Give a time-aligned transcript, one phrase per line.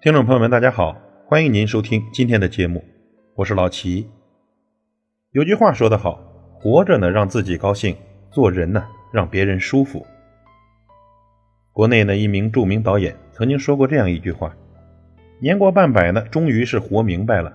[0.00, 2.84] 听众朋友们，大家好，欢迎您收听今天的节目，
[3.34, 4.08] 我是老齐。
[5.32, 6.22] 有句话说得好，
[6.54, 7.96] 活着呢让自己高兴，
[8.30, 10.06] 做人呢让别人舒服。
[11.72, 14.54] 国内呢一名著名导演曾经说过这样一句话：
[15.40, 17.52] 年过半百呢，终于是活明白了，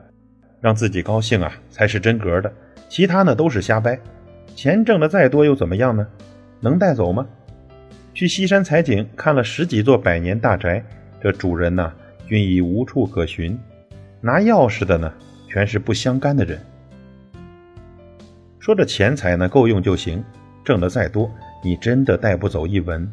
[0.60, 2.54] 让自己高兴啊才是真格的，
[2.90, 3.98] 其他呢都是瞎掰。
[4.54, 6.06] 钱挣的再多又怎么样呢？
[6.60, 7.26] 能带走吗？
[8.14, 10.84] 去西山采景，看了十几座百年大宅，
[11.22, 11.94] 这主人呢？
[12.34, 13.56] 均已无处可寻，
[14.20, 15.14] 拿钥匙的呢，
[15.48, 16.60] 全是不相干的人。
[18.58, 20.24] 说这钱财呢，够用就行，
[20.66, 21.30] 挣的再多，
[21.64, 23.08] 你真的带不走一文。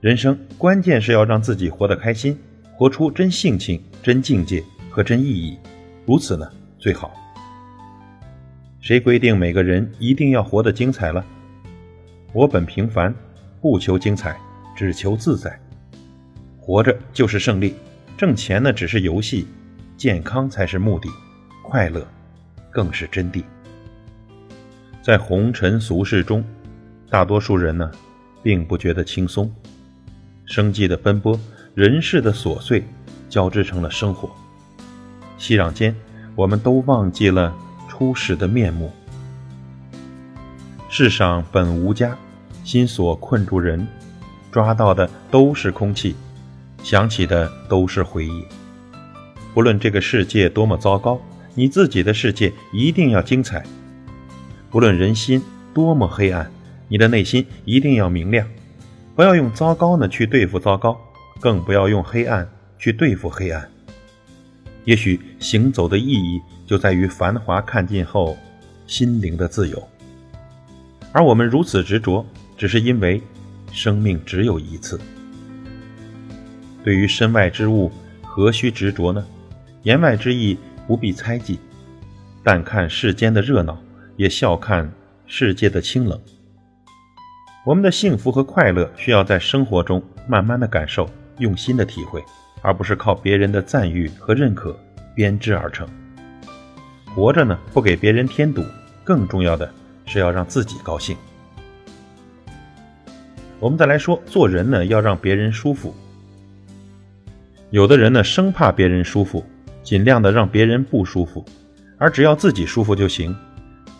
[0.00, 2.36] 人生关键是要让自己活得开心，
[2.74, 5.56] 活出真性情、真境界和真意义，
[6.04, 7.14] 如此呢最好。
[8.80, 11.24] 谁规定每个人一定要活得精彩了？
[12.32, 13.14] 我本平凡，
[13.60, 14.36] 不求精彩，
[14.74, 15.56] 只求自在。
[16.68, 17.74] 活着就是胜利，
[18.14, 19.48] 挣钱呢只是游戏，
[19.96, 21.08] 健康才是目的，
[21.62, 22.06] 快乐
[22.70, 23.42] 更是真谛。
[25.00, 26.44] 在红尘俗世中，
[27.08, 27.90] 大多数人呢
[28.42, 29.50] 并不觉得轻松，
[30.44, 31.40] 生计的奔波，
[31.74, 32.84] 人世的琐碎，
[33.30, 34.30] 交织成了生活。
[35.38, 35.96] 熙攘间，
[36.36, 37.56] 我们都忘记了
[37.88, 38.92] 初始的面目。
[40.90, 42.14] 世上本无家，
[42.62, 43.88] 心所困住人，
[44.52, 46.14] 抓到的都是空气。
[46.82, 48.44] 想起的都是回忆。
[49.54, 51.20] 不论这个世界多么糟糕，
[51.54, 53.64] 你自己的世界一定要精彩。
[54.70, 55.42] 不论人心
[55.74, 56.50] 多么黑暗，
[56.88, 58.46] 你的内心一定要明亮。
[59.16, 60.96] 不要用糟糕呢去对付糟糕，
[61.40, 62.48] 更不要用黑暗
[62.78, 63.68] 去对付黑暗。
[64.84, 68.38] 也许行走的意义就在于繁华看尽后，
[68.86, 69.88] 心灵的自由。
[71.10, 72.24] 而我们如此执着，
[72.56, 73.20] 只是因为
[73.72, 75.00] 生命只有一次。
[76.84, 77.90] 对于身外之物，
[78.22, 79.24] 何须执着呢？
[79.82, 81.58] 言外之意不必猜忌，
[82.42, 83.78] 但看世间的热闹，
[84.16, 84.90] 也笑看
[85.26, 86.20] 世界的清冷。
[87.64, 91.08] 我们的幸福和快乐，需要在生活中慢慢的感受，
[91.38, 92.24] 用心的体会，
[92.62, 94.78] 而不是靠别人的赞誉和认可
[95.14, 95.86] 编织而成。
[97.14, 98.64] 活着呢，不给别人添堵，
[99.04, 99.70] 更重要的
[100.06, 101.16] 是要让自己高兴。
[103.60, 105.94] 我们再来说，做人呢，要让别人舒服。
[107.70, 109.44] 有的人呢，生怕别人舒服，
[109.82, 111.44] 尽量的让别人不舒服，
[111.98, 113.36] 而只要自己舒服就行。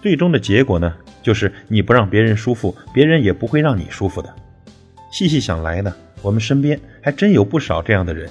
[0.00, 4.34] 最终的结果呢，就是你不让别人舒服，别人也不会让你舒服的。
[5.12, 8.30] 细细想来呢，我们身边还真有不少这样的人。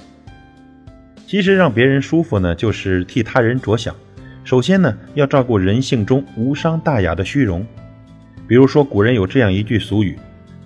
[1.24, 3.94] 其实让别人舒服呢，就是替他人着想。
[4.42, 7.64] 首先呢，要照顾人性中无伤大雅的虚荣。
[8.48, 10.18] 比如说，古人有这样一句俗语：“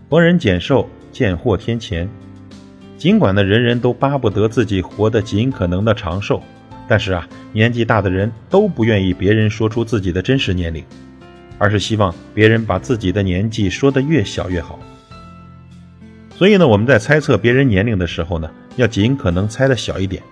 [0.09, 2.09] 逢人减寿，见货添钱。”
[2.99, 6.41] 尽管呢，人人都巴不得自己活得尽可能的长寿，
[6.87, 10.85] 但是啊，年纪大的人都不愿意别人说出自己的真实年龄，
[11.59, 14.79] 而是希望别人把自己的年纪说得越小越好。
[16.37, 20.23] 所以呢，我们在猜测别人年龄的时候呢，要尽可能猜的小一点，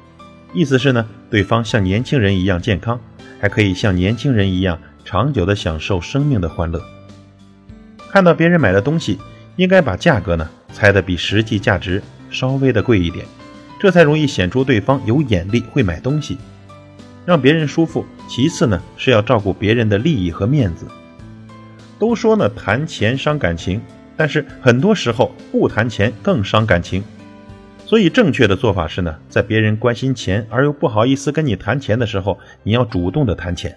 [0.54, 3.00] 意思是呢，对方像年轻人一样健康，
[3.40, 6.80] 还可以像年轻人一样长久的享受生命的欢乐。
[8.10, 9.18] 看到别人买的东西，
[9.56, 12.00] 应该把价格呢猜得比实际价值。
[12.30, 13.26] 稍微的贵一点，
[13.78, 16.38] 这才容易显出对方有眼力，会买东西，
[17.26, 18.04] 让别人舒服。
[18.28, 20.86] 其次呢，是要照顾别人的利益和面子。
[21.98, 23.80] 都说呢，谈钱伤感情，
[24.16, 27.02] 但是很多时候不谈钱更伤感情。
[27.84, 33.76] 所以正确的做法是呢，在别人关心钱而又不好意思跟你谈钱的时候，你要主动的谈钱。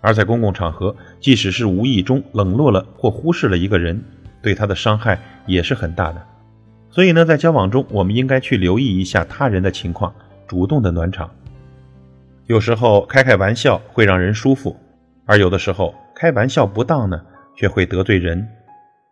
[0.00, 4.02] 而在公共场合，即使是无意中冷落了或忽视了一个人，
[4.40, 6.26] 对他的伤害也是很大的。
[6.96, 10.14] 所以呢，在交往中，我们应该去留意一下他人的情况，
[10.46, 11.30] 主动的暖场。
[12.46, 14.74] 有时候开开玩笑会让人舒服，
[15.26, 17.20] 而有的时候开玩笑不当呢，
[17.54, 18.48] 却会得罪人。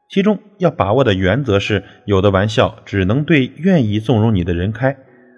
[0.09, 4.97] 其中要把握的原则是：有的玩笑只能对愿意纵容你的人开，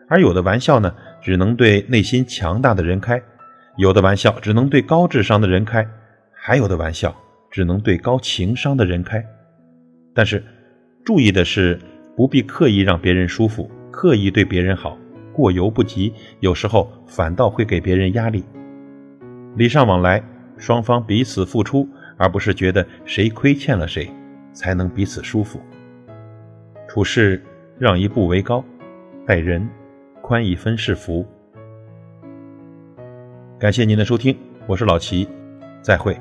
[0.09, 3.19] 而有的玩笑呢，只能对内心强大的人开；
[3.76, 5.85] 有的玩笑只能对高智商的人开，
[6.32, 7.12] 还有的玩笑
[7.50, 9.21] 只能对高情商的人开。
[10.15, 10.44] 但是，
[11.05, 11.76] 注意的是。
[12.17, 14.97] 不必刻意让别人舒服，刻意对别人好，
[15.35, 18.43] 过犹不及，有时候反倒会给别人压力。
[19.55, 20.23] 礼尚往来，
[20.57, 21.87] 双方彼此付出，
[22.17, 24.11] 而不是觉得谁亏欠了谁，
[24.55, 25.61] 才能彼此舒服。
[26.89, 27.43] 处事
[27.79, 28.65] 让一步为高，
[29.27, 29.69] 待人
[30.23, 31.27] 宽一分是福。
[33.59, 34.35] 感谢您的收听，
[34.67, 35.29] 我是老齐，
[35.83, 36.19] 再会。